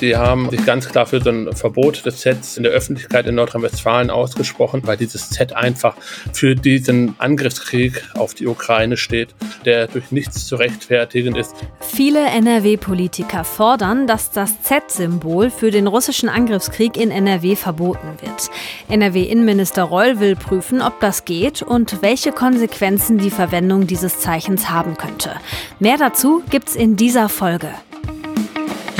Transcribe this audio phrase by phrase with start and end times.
[0.00, 3.34] Die haben sich ganz klar für so ein Verbot des Sets in der Öffentlichkeit in
[3.36, 5.96] Nordrhein-Westfalen ausgesprochen, weil dieses Set einfach
[6.32, 11.54] für diesen Angriffskrieg auf die Ukraine steht, der durch nichts zu rechtfertigen ist.
[11.80, 18.50] Viele NRW-Politiker fordern, dass das Z-Symbol für den russischen Angriffskrieg in NRW verboten wird.
[18.88, 24.98] NRW-Innenminister Reul will prüfen, ob das geht und welche Konsequenzen die Verwendung dieses Zeichens haben
[24.98, 25.32] könnte.
[25.80, 27.70] Mehr dazu gibt's in dieser Folge.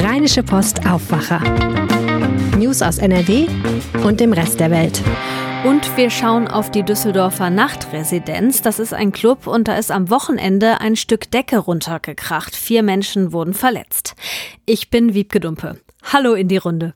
[0.08, 1.40] Rheinische Post Aufwacher.
[2.56, 3.48] News aus NRW
[4.04, 5.02] und dem Rest der Welt.
[5.64, 8.62] Und wir schauen auf die Düsseldorfer Nachtresidenz.
[8.62, 12.54] Das ist ein Club und da ist am Wochenende ein Stück Decke runtergekracht.
[12.54, 14.14] Vier Menschen wurden verletzt.
[14.64, 15.80] Ich bin Wiebke Dumpe.
[16.04, 16.94] Hallo in die Runde.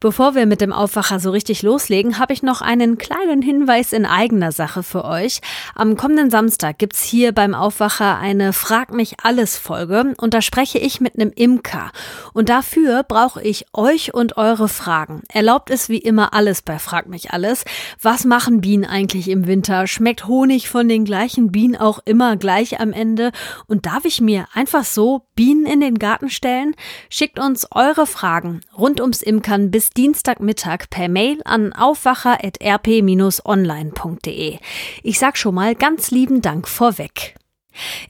[0.00, 4.06] Bevor wir mit dem Aufwacher so richtig loslegen, habe ich noch einen kleinen Hinweis in
[4.06, 5.40] eigener Sache für euch.
[5.74, 10.78] Am kommenden Samstag gibt's hier beim Aufwacher eine Frag mich alles Folge und da spreche
[10.78, 11.90] ich mit einem Imker.
[12.32, 15.22] Und dafür brauche ich euch und eure Fragen.
[15.28, 17.64] Erlaubt es wie immer alles bei Frag mich alles.
[18.00, 19.86] Was machen Bienen eigentlich im Winter?
[19.86, 23.32] Schmeckt Honig von den gleichen Bienen auch immer gleich am Ende?
[23.66, 26.74] Und darf ich mir einfach so Bienen in den Garten stellen?
[27.08, 34.58] Schickt uns eure Fragen rund ums Imker kann bis Dienstagmittag per Mail an aufwacher.rp-online.de.
[35.02, 37.34] Ich sag schon mal ganz lieben Dank vorweg.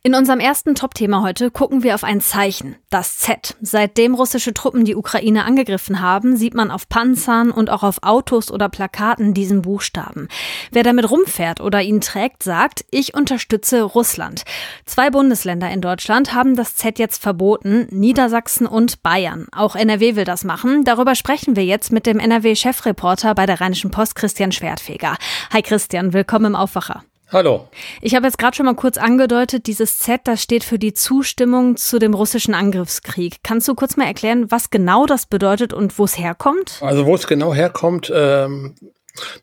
[0.02, 3.56] In unserem ersten Top-Thema heute gucken wir auf ein Zeichen, das Z.
[3.60, 8.50] Seitdem russische Truppen die Ukraine angegriffen haben, sieht man auf Panzern und auch auf Autos
[8.50, 10.28] oder Plakaten diesen Buchstaben.
[10.70, 14.42] Wer damit rumfährt oder ihn trägt, sagt, ich unterstütze Russland.
[14.86, 19.46] Zwei Bundesländer in Deutschland haben das Z jetzt verboten, Niedersachsen und Bayern.
[19.52, 20.84] Auch NRW will das machen.
[20.84, 25.16] Darüber sprechen wir jetzt mit dem NRW-Chefreporter bei der Rheinischen Post, Christian Schwertfeger.
[25.52, 27.05] Hi Christian, willkommen im Aufwacher.
[27.33, 27.66] Hallo.
[28.02, 31.78] Ich habe jetzt gerade schon mal kurz angedeutet, dieses Z, das steht für die Zustimmung
[31.78, 33.39] zu dem russischen Angriffskrieg.
[33.42, 36.78] Kannst du kurz mal erklären, was genau das bedeutet und wo es herkommt?
[36.83, 38.74] Also wo es genau herkommt, ähm,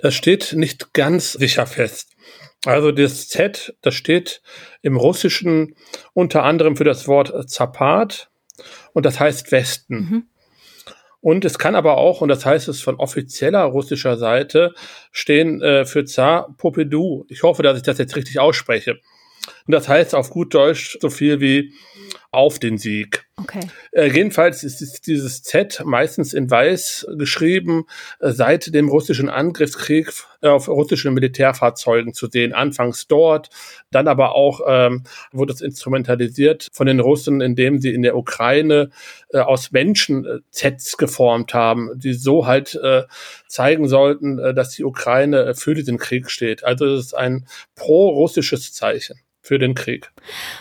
[0.01, 2.11] das steht nicht ganz sicher fest.
[2.63, 4.43] Also das Z, das steht
[4.83, 5.75] im Russischen
[6.13, 8.29] unter anderem für das Wort Zapat
[8.93, 9.95] und das heißt Westen.
[9.95, 10.23] Mhm.
[11.21, 14.73] Und es kann aber auch, und das heißt es von offizieller russischer Seite,
[15.11, 17.25] stehen äh, für Zar Popedou.
[17.27, 18.99] Ich hoffe, dass ich das jetzt richtig ausspreche.
[19.69, 21.73] Und das heißt auf gut Deutsch so viel wie
[22.31, 23.27] auf den Sieg.
[23.37, 23.59] Okay.
[23.91, 27.85] Äh, jedenfalls ist dieses Z meistens in weiß geschrieben,
[28.19, 32.53] äh, seit dem russischen Angriffskrieg äh, auf russischen Militärfahrzeugen zu sehen.
[32.53, 33.51] Anfangs dort,
[33.91, 38.89] dann aber auch ähm, wurde es instrumentalisiert von den Russen, indem sie in der Ukraine
[39.31, 43.03] äh, aus Menschen äh, Zs geformt haben, die so halt äh,
[43.47, 46.63] zeigen sollten, dass die Ukraine für diesen Krieg steht.
[46.63, 50.11] Also es ist ein pro-russisches Zeichen für den Krieg.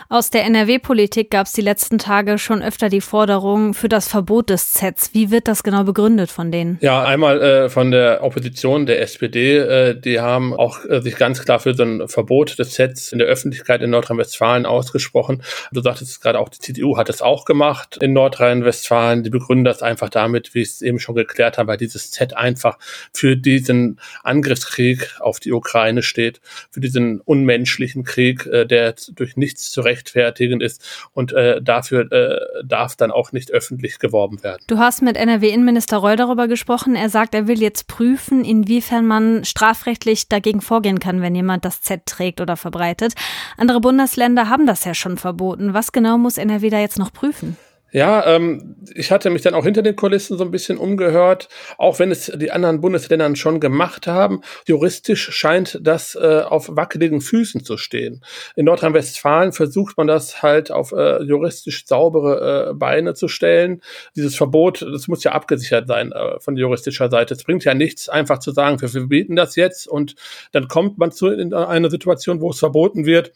[0.08, 4.50] Aus der NRW-Politik gab es die letzten Tage schon öfter die Forderung für das Verbot
[4.50, 5.10] des Zs.
[5.12, 6.78] Wie wird das genau begründet von denen?
[6.80, 11.44] Ja, einmal äh, von der Opposition, der SPD, äh, die haben auch äh, sich ganz
[11.44, 15.42] klar für so ein Verbot des Zs in der Öffentlichkeit in Nordrhein-Westfalen ausgesprochen.
[15.72, 19.24] Du sagtest gerade auch, die CDU hat es auch gemacht in Nordrhein-Westfalen.
[19.24, 22.36] Die begründen das einfach damit, wie ich es eben schon geklärt habe, weil dieses Z
[22.36, 22.78] einfach
[23.12, 26.40] für diesen Angriffskrieg auf die Ukraine steht,
[26.70, 32.64] für diesen unmenschlichen Krieg, äh, der durch nichts zu rechtfertigen ist und äh, dafür äh,
[32.64, 34.62] darf dann auch nicht öffentlich geworben werden.
[34.66, 36.94] Du hast mit NRW-Innenminister Reul darüber gesprochen.
[36.94, 41.82] Er sagt, er will jetzt prüfen, inwiefern man strafrechtlich dagegen vorgehen kann, wenn jemand das
[41.82, 43.14] Z trägt oder verbreitet.
[43.56, 45.74] Andere Bundesländer haben das ja schon verboten.
[45.74, 47.56] Was genau muss NRW da jetzt noch prüfen?
[47.90, 51.98] Ja, ähm, ich hatte mich dann auch hinter den Kulissen so ein bisschen umgehört, auch
[51.98, 54.42] wenn es die anderen Bundesländer schon gemacht haben.
[54.66, 58.22] Juristisch scheint das äh, auf wackeligen Füßen zu stehen.
[58.56, 63.80] In Nordrhein-Westfalen versucht man das halt auf äh, juristisch saubere äh, Beine zu stellen.
[64.14, 67.32] Dieses Verbot, das muss ja abgesichert sein äh, von juristischer Seite.
[67.34, 70.14] Es bringt ja nichts, einfach zu sagen, wir verbieten das jetzt und
[70.52, 73.32] dann kommt man zu in eine Situation, wo es verboten wird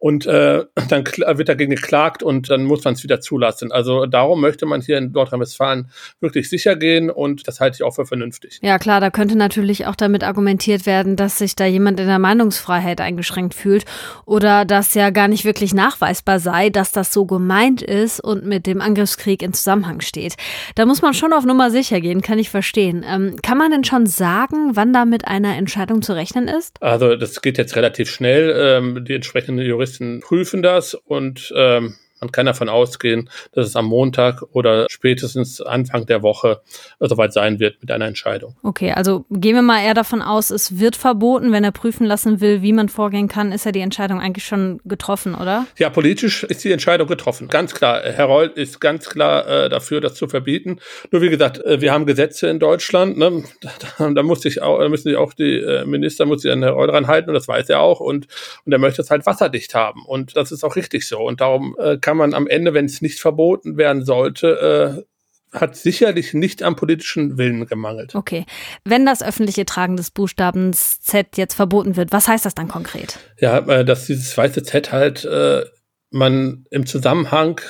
[0.00, 3.70] und äh, dann wird dagegen geklagt und dann muss man es wieder zulassen.
[3.70, 5.90] Also darum möchte man hier in Nordrhein-Westfalen
[6.20, 8.58] wirklich sicher gehen und das halte ich auch für vernünftig.
[8.62, 12.18] Ja klar, da könnte natürlich auch damit argumentiert werden, dass sich da jemand in der
[12.18, 13.84] Meinungsfreiheit eingeschränkt fühlt
[14.24, 18.66] oder dass ja gar nicht wirklich nachweisbar sei, dass das so gemeint ist und mit
[18.66, 20.34] dem Angriffskrieg in Zusammenhang steht.
[20.74, 23.04] Da muss man schon auf Nummer sicher gehen, kann ich verstehen.
[23.06, 26.82] Ähm, kann man denn schon sagen, wann da mit einer Entscheidung zu rechnen ist?
[26.82, 28.54] Also das geht jetzt relativ schnell.
[28.56, 33.76] Ähm, die entsprechenden Juristen Journalisten prüfen das und ähm, Man kann davon ausgehen, dass es
[33.76, 36.60] am Montag oder spätestens Anfang der Woche
[36.98, 38.56] soweit sein wird mit einer Entscheidung.
[38.62, 41.52] Okay, also gehen wir mal eher davon aus, es wird verboten.
[41.52, 44.80] Wenn er prüfen lassen will, wie man vorgehen kann, ist ja die Entscheidung eigentlich schon
[44.84, 45.66] getroffen, oder?
[45.78, 47.48] Ja, politisch ist die Entscheidung getroffen.
[47.48, 48.02] Ganz klar.
[48.02, 50.78] Herr Reul ist ganz klar äh, dafür, das zu verbieten.
[51.10, 53.16] Nur wie gesagt, äh, wir haben Gesetze in Deutschland.
[53.16, 53.44] Ne?
[53.98, 56.62] Da, da muss sich auch, da müssen sich auch die äh, Minister, muss sich an
[56.62, 58.00] Herr Reul dran halten und das weiß er auch.
[58.00, 58.26] Und,
[58.64, 60.04] und er möchte es halt wasserdicht haben.
[60.04, 61.18] Und das ist auch richtig so.
[61.20, 65.10] Und darum äh, kann man am Ende, wenn es nicht verboten werden sollte, äh,
[65.52, 68.14] hat sicherlich nicht am politischen Willen gemangelt.
[68.14, 68.46] Okay.
[68.84, 73.18] Wenn das öffentliche Tragen des Buchstabens Z jetzt verboten wird, was heißt das dann konkret?
[73.40, 75.64] Ja, äh, dass dieses weiße Z halt äh,
[76.10, 77.60] man im Zusammenhang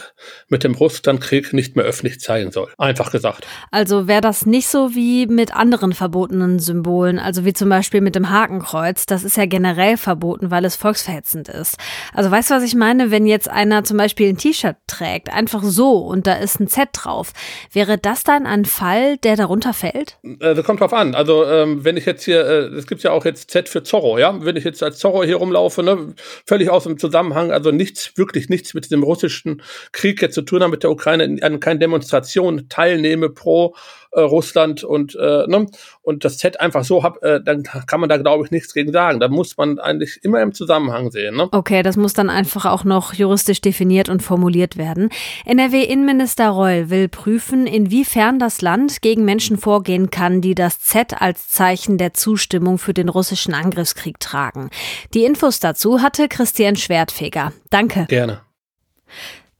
[0.49, 2.73] mit dem Russlandkrieg nicht mehr öffentlich zeigen soll.
[2.79, 3.47] Einfach gesagt.
[3.71, 8.15] Also wäre das nicht so wie mit anderen verbotenen Symbolen, also wie zum Beispiel mit
[8.15, 9.07] dem Hakenkreuz.
[9.07, 11.77] Das ist ja generell verboten, weil es volksverhetzend ist.
[12.15, 13.11] Also weißt du, was ich meine?
[13.11, 16.89] Wenn jetzt einer zum Beispiel ein T-Shirt trägt, einfach so und da ist ein Z
[16.93, 17.33] drauf,
[17.73, 20.19] wäre das dann ein Fall, der darunter fällt?
[20.39, 21.15] Das kommt drauf an.
[21.15, 24.19] Also ähm, wenn ich jetzt hier, äh, es gibt ja auch jetzt Z für Zorro,
[24.19, 24.35] ja?
[24.43, 26.15] Wenn ich jetzt als Zorro hier rumlaufe, ne,
[26.47, 29.63] völlig aus dem Zusammenhang, also nichts wirklich wirklich nichts mit dem russischen
[29.93, 33.75] Krieg jetzt zu tun haben, mit der Ukraine, an keinen Demonstrationen teilnehme pro
[34.13, 35.67] äh, Russland und äh, ne,
[36.03, 38.93] und das Z einfach so hab, äh, dann kann man da glaube ich nichts gegen
[38.93, 39.21] sagen.
[39.21, 41.37] Da muss man eigentlich immer im Zusammenhang sehen.
[41.37, 41.49] Ne?
[41.53, 45.11] Okay, das muss dann einfach auch noch juristisch definiert und formuliert werden.
[45.47, 51.49] NRW-Innenminister Reul will prüfen, inwiefern das Land gegen Menschen vorgehen kann, die das Z als
[51.49, 54.71] Zeichen der Zustimmung für den russischen Angriffskrieg tragen.
[55.15, 57.53] Die Infos dazu hatte Christian Schwertfeger.
[57.71, 58.07] Danke.
[58.09, 58.41] Gerne.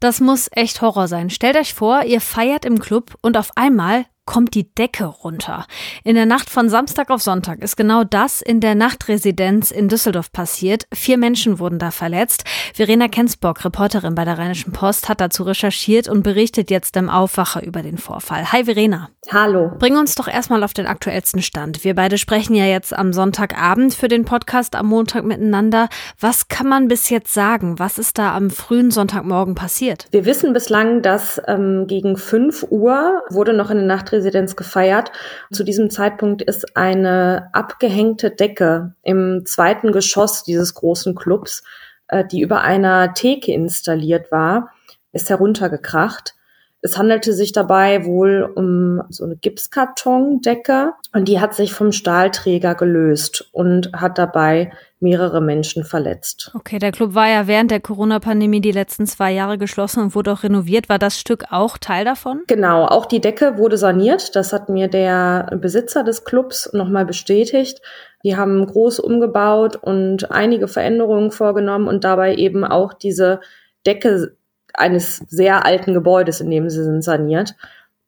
[0.01, 1.29] Das muss echt Horror sein.
[1.29, 5.67] Stellt euch vor, ihr feiert im Club und auf einmal kommt die Decke runter.
[6.05, 10.31] In der Nacht von Samstag auf Sonntag ist genau das in der Nachtresidenz in Düsseldorf
[10.31, 10.87] passiert.
[10.95, 12.45] Vier Menschen wurden da verletzt.
[12.73, 17.65] Verena Kensbock, Reporterin bei der Rheinischen Post, hat dazu recherchiert und berichtet jetzt im Aufwacher
[17.65, 18.53] über den Vorfall.
[18.53, 19.09] Hi Verena.
[19.33, 19.73] Hallo.
[19.81, 21.83] Bring uns doch erstmal auf den aktuellsten Stand.
[21.83, 25.89] Wir beide sprechen ja jetzt am Sonntagabend für den Podcast am Montag miteinander.
[26.21, 27.81] Was kann man bis jetzt sagen?
[27.81, 30.07] Was ist da am frühen Sonntagmorgen passiert?
[30.13, 35.13] Wir wissen bislang, dass ähm, gegen 5 Uhr wurde noch in der Nachtresidenz Ministerpräsidents gefeiert.
[35.53, 41.63] Zu diesem Zeitpunkt ist eine abgehängte Decke im zweiten Geschoss dieses großen Clubs,
[42.09, 44.73] äh, die über einer Theke installiert war,
[45.13, 46.35] ist heruntergekracht.
[46.83, 52.75] Es handelte sich dabei wohl um so eine Gipskartondecke und die hat sich vom Stahlträger
[52.75, 56.53] gelöst und hat dabei mehrere Menschen verletzt.
[56.55, 60.33] Okay, der Club war ja während der Corona-Pandemie die letzten zwei Jahre geschlossen und wurde
[60.33, 60.89] auch renoviert.
[60.89, 62.43] War das Stück auch Teil davon?
[62.47, 64.35] Genau, auch die Decke wurde saniert.
[64.37, 67.81] Das hat mir der Besitzer des Clubs nochmal bestätigt.
[68.25, 73.41] Die haben groß umgebaut und einige Veränderungen vorgenommen und dabei eben auch diese
[73.87, 74.37] Decke
[74.75, 77.55] eines sehr alten Gebäudes, in dem sie sind, saniert.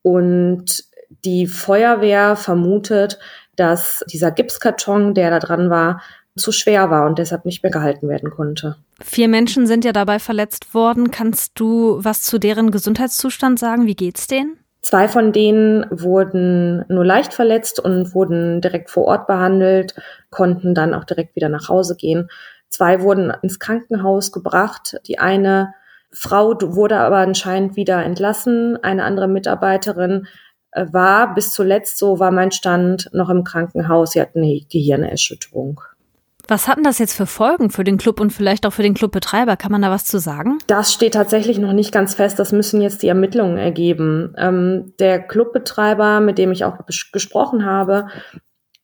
[0.02, 0.84] Und
[1.24, 3.18] die Feuerwehr vermutet,
[3.56, 6.02] dass dieser Gipskarton, der da dran war,
[6.36, 8.76] zu schwer war und deshalb nicht mehr gehalten werden konnte.
[9.02, 11.10] Vier Menschen sind ja dabei verletzt worden.
[11.10, 13.86] Kannst du was zu deren Gesundheitszustand sagen?
[13.86, 14.56] Wie geht's denen?
[14.80, 19.94] Zwei von denen wurden nur leicht verletzt und wurden direkt vor Ort behandelt,
[20.30, 22.28] konnten dann auch direkt wieder nach Hause gehen.
[22.68, 24.96] Zwei wurden ins Krankenhaus gebracht.
[25.06, 25.74] Die eine
[26.12, 28.76] Frau wurde aber anscheinend wieder entlassen.
[28.82, 30.26] Eine andere Mitarbeiterin
[30.72, 34.12] äh, war bis zuletzt, so war mein Stand, noch im Krankenhaus.
[34.12, 35.80] Sie hat eine Gehirnerschütterung.
[36.48, 39.56] Was hatten das jetzt für Folgen für den Club und vielleicht auch für den Clubbetreiber?
[39.56, 40.58] Kann man da was zu sagen?
[40.66, 42.38] Das steht tatsächlich noch nicht ganz fest.
[42.38, 44.34] Das müssen jetzt die Ermittlungen ergeben.
[44.36, 46.78] Ähm, der Clubbetreiber, mit dem ich auch
[47.12, 48.08] gesprochen habe,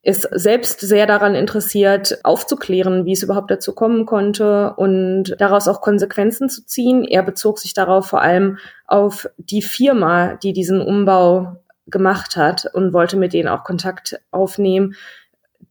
[0.09, 5.83] ist selbst sehr daran interessiert, aufzuklären, wie es überhaupt dazu kommen konnte und daraus auch
[5.83, 7.05] Konsequenzen zu ziehen.
[7.05, 12.95] Er bezog sich darauf vor allem auf die Firma, die diesen Umbau gemacht hat und
[12.95, 14.95] wollte mit denen auch Kontakt aufnehmen.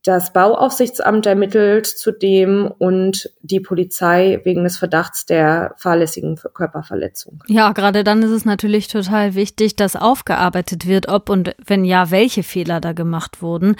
[0.04, 7.44] Das Bauaufsichtsamt ermittelt zudem und die Polizei wegen des Verdachts der fahrlässigen Körperverletzung.
[7.48, 12.12] Ja, gerade dann ist es natürlich total wichtig, dass aufgearbeitet wird, ob und wenn ja,
[12.12, 13.76] welche Fehler da gemacht wurden.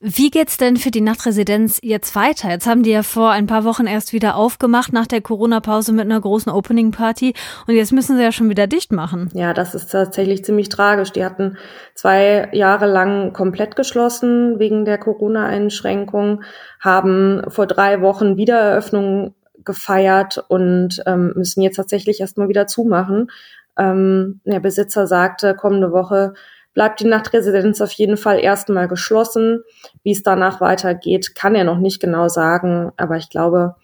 [0.00, 2.50] Wie geht's denn für die Nachtresidenz jetzt weiter?
[2.50, 6.04] Jetzt haben die ja vor ein paar Wochen erst wieder aufgemacht nach der Corona-Pause mit
[6.04, 7.34] einer großen Opening-Party
[7.66, 9.28] und jetzt müssen sie ja schon wieder dicht machen.
[9.34, 11.12] Ja, das ist tatsächlich ziemlich tragisch.
[11.12, 11.56] Die hatten
[11.94, 16.42] zwei Jahre lang komplett geschlossen wegen der Corona-Einschränkung,
[16.78, 23.30] haben vor drei Wochen Wiedereröffnung gefeiert und ähm, müssen jetzt tatsächlich erstmal wieder zumachen.
[23.76, 26.34] Ähm, der Besitzer sagte, kommende Woche
[26.74, 29.62] bleibt die Nachtresidenz auf jeden Fall erstmal geschlossen.
[30.02, 33.74] Wie es danach weitergeht, kann er noch nicht genau sagen, aber ich glaube,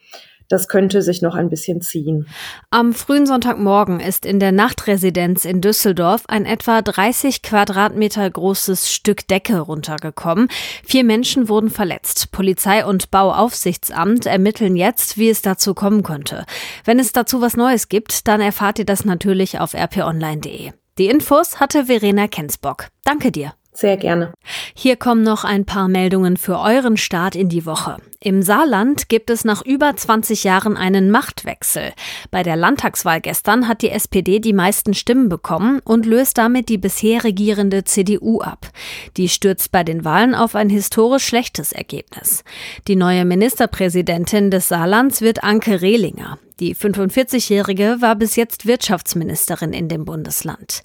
[0.48, 2.26] das könnte sich noch ein bisschen ziehen.
[2.70, 9.26] Am frühen Sonntagmorgen ist in der Nachtresidenz in Düsseldorf ein etwa 30 Quadratmeter großes Stück
[9.26, 10.48] Decke runtergekommen.
[10.84, 12.30] Vier Menschen wurden verletzt.
[12.30, 16.44] Polizei und Bauaufsichtsamt ermitteln jetzt, wie es dazu kommen könnte.
[16.84, 20.72] Wenn es dazu was Neues gibt, dann erfahrt ihr das natürlich auf rponline.de.
[20.96, 22.86] Die Infos hatte Verena Kensbock.
[23.02, 23.54] Danke dir.
[23.72, 24.32] Sehr gerne.
[24.76, 27.96] Hier kommen noch ein paar Meldungen für euren Start in die Woche.
[28.24, 31.92] Im Saarland gibt es nach über 20 Jahren einen Machtwechsel.
[32.30, 36.78] Bei der Landtagswahl gestern hat die SPD die meisten Stimmen bekommen und löst damit die
[36.78, 38.70] bisher regierende CDU ab.
[39.18, 42.44] Die stürzt bei den Wahlen auf ein historisch schlechtes Ergebnis.
[42.88, 46.38] Die neue Ministerpräsidentin des Saarlands wird Anke Rehlinger.
[46.60, 50.82] Die 45-Jährige war bis jetzt Wirtschaftsministerin in dem Bundesland.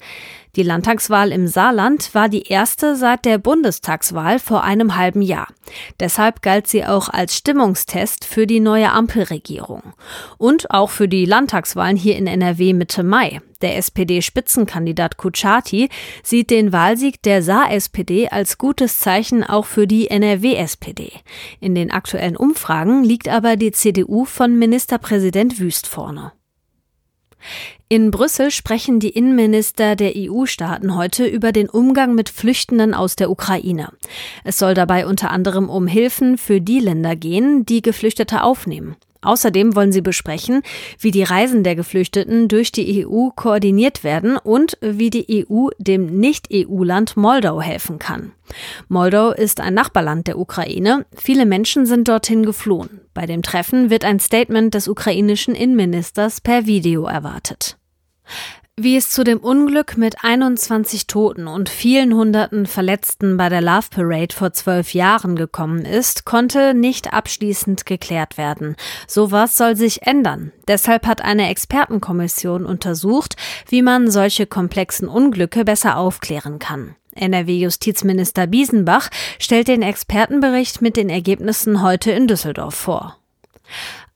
[0.56, 5.46] Die Landtagswahl im Saarland war die erste seit der Bundestagswahl vor einem halben Jahr.
[6.00, 9.94] Deshalb galt sie auch als Stimmungstest für die neue Ampelregierung.
[10.36, 13.40] Und auch für die Landtagswahlen hier in NRW Mitte Mai.
[13.62, 15.90] Der SPD-Spitzenkandidat Kuchati
[16.24, 21.12] sieht den Wahlsieg der Saar-SPD als gutes Zeichen auch für die NRW-SPD.
[21.60, 26.32] In den aktuellen Umfragen liegt aber die CDU von Ministerpräsident Wüst vorne.
[27.88, 33.30] In Brüssel sprechen die Innenminister der EU-Staaten heute über den Umgang mit Flüchtenden aus der
[33.30, 33.88] Ukraine.
[34.44, 38.96] Es soll dabei unter anderem um Hilfen für die Länder gehen, die Geflüchtete aufnehmen.
[39.22, 40.62] Außerdem wollen sie besprechen,
[40.98, 46.18] wie die Reisen der Geflüchteten durch die EU koordiniert werden und wie die EU dem
[46.20, 48.32] Nicht-EU-Land Moldau helfen kann.
[48.88, 51.04] Moldau ist ein Nachbarland der Ukraine.
[51.14, 53.00] Viele Menschen sind dorthin geflohen.
[53.20, 57.76] Bei dem Treffen wird ein Statement des ukrainischen Innenministers per Video erwartet.
[58.78, 63.88] Wie es zu dem Unglück mit 21 Toten und vielen Hunderten Verletzten bei der Love
[63.90, 68.74] Parade vor zwölf Jahren gekommen ist, konnte nicht abschließend geklärt werden.
[69.06, 70.50] Sowas soll sich ändern.
[70.66, 73.36] Deshalb hat eine Expertenkommission untersucht,
[73.68, 76.96] wie man solche komplexen Unglücke besser aufklären kann.
[77.20, 83.16] NRW-Justizminister Biesenbach stellt den Expertenbericht mit den Ergebnissen heute in Düsseldorf vor.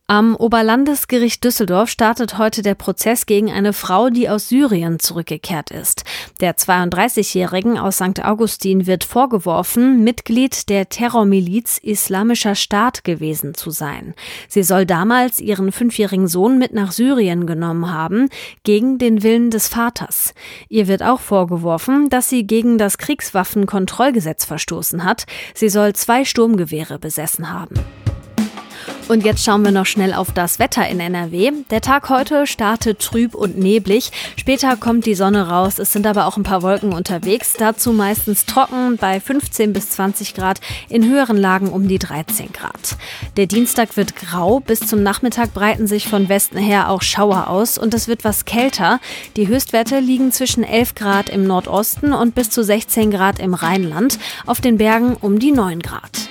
[0.07, 6.05] Am Oberlandesgericht Düsseldorf startet heute der Prozess gegen eine Frau, die aus Syrien zurückgekehrt ist.
[6.43, 8.23] Der 32-Jährigen aus St.
[8.23, 14.13] Augustin wird vorgeworfen, Mitglied der Terrormiliz Islamischer Staat gewesen zu sein.
[14.47, 18.29] Sie soll damals ihren fünfjährigen Sohn mit nach Syrien genommen haben,
[18.63, 20.35] gegen den Willen des Vaters.
[20.69, 25.25] Ihr wird auch vorgeworfen, dass sie gegen das Kriegswaffenkontrollgesetz verstoßen hat.
[25.55, 27.77] Sie soll zwei Sturmgewehre besessen haben.
[29.07, 31.53] Und jetzt schauen wir noch schnell auf das Wetter in NRW.
[31.71, 34.11] Der Tag heute startet trüb und neblig.
[34.37, 35.79] Später kommt die Sonne raus.
[35.79, 37.53] Es sind aber auch ein paar Wolken unterwegs.
[37.59, 42.97] Dazu meistens trocken bei 15 bis 20 Grad, in höheren Lagen um die 13 Grad.
[43.37, 44.61] Der Dienstag wird grau.
[44.61, 48.47] Bis zum Nachmittag breiten sich von Westen her auch Schauer aus und es wird was
[48.47, 49.01] kälter.
[49.37, 54.19] Die Höchstwerte liegen zwischen 11 Grad im Nordosten und bis zu 16 Grad im Rheinland.
[54.47, 56.31] Auf den Bergen um die 9 Grad.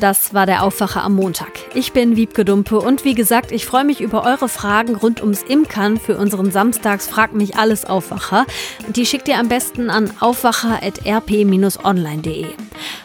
[0.00, 1.52] Das war der Aufwacher am Montag.
[1.74, 5.42] Ich bin Wiebke Dumpe und wie gesagt, ich freue mich über eure Fragen rund ums
[5.42, 8.46] Imkern für unseren Samstags Frag mich alles Aufwacher.
[8.88, 12.46] Die schickt ihr am besten an aufwacher.rp-online.de.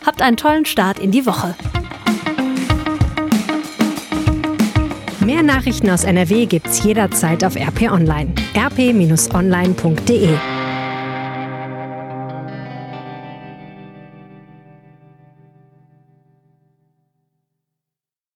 [0.05, 1.55] Habt einen tollen Start in die Woche.
[5.19, 8.33] Mehr Nachrichten aus NRW gibt's jederzeit auf RP Online.
[8.55, 10.60] rp-online.de